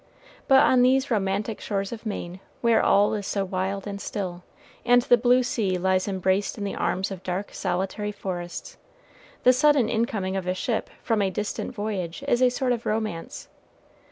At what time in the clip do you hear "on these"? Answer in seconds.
0.63-1.11